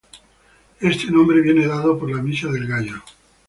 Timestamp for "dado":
1.67-1.99